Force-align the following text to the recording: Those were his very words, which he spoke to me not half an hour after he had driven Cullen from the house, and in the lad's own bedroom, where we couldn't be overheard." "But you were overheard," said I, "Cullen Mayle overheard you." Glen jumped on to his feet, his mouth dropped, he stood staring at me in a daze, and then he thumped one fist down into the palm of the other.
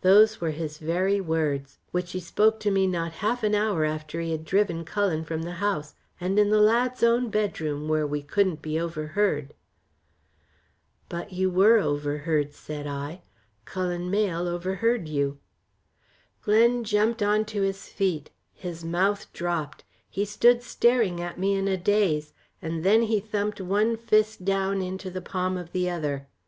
Those 0.00 0.40
were 0.40 0.50
his 0.50 0.78
very 0.78 1.20
words, 1.20 1.78
which 1.92 2.10
he 2.10 2.18
spoke 2.18 2.58
to 2.58 2.72
me 2.72 2.88
not 2.88 3.12
half 3.22 3.44
an 3.44 3.54
hour 3.54 3.84
after 3.84 4.20
he 4.20 4.32
had 4.32 4.44
driven 4.44 4.84
Cullen 4.84 5.22
from 5.24 5.42
the 5.42 5.52
house, 5.62 5.94
and 6.20 6.40
in 6.40 6.50
the 6.50 6.60
lad's 6.60 7.04
own 7.04 7.28
bedroom, 7.30 7.86
where 7.86 8.04
we 8.04 8.20
couldn't 8.20 8.62
be 8.62 8.80
overheard." 8.80 9.54
"But 11.08 11.32
you 11.32 11.50
were 11.50 11.78
overheard," 11.78 12.52
said 12.52 12.88
I, 12.88 13.22
"Cullen 13.64 14.10
Mayle 14.10 14.48
overheard 14.48 15.06
you." 15.06 15.38
Glen 16.42 16.82
jumped 16.82 17.22
on 17.22 17.44
to 17.44 17.62
his 17.62 17.86
feet, 17.86 18.30
his 18.52 18.84
mouth 18.84 19.32
dropped, 19.32 19.84
he 20.08 20.24
stood 20.24 20.64
staring 20.64 21.20
at 21.20 21.38
me 21.38 21.54
in 21.54 21.68
a 21.68 21.76
daze, 21.76 22.32
and 22.60 22.82
then 22.82 23.02
he 23.02 23.20
thumped 23.20 23.60
one 23.60 23.96
fist 23.96 24.44
down 24.44 24.82
into 24.82 25.12
the 25.12 25.22
palm 25.22 25.56
of 25.56 25.70
the 25.70 25.88
other. 25.88 26.26